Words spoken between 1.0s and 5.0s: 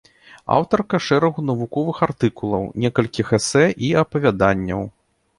шэрагу навуковых артыкулаў, некалькіх эсэ і апавяданняў.